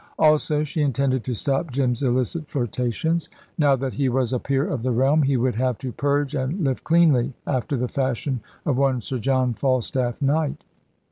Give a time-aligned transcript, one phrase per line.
[0.17, 3.29] Also, she intended to stop Jim's illicit flirtations.
[3.59, 6.63] Now that he was a peer of the realm he would have "to purge and
[6.63, 10.63] live cleanly," after the fashion of one Sir John Falstaff, Knight.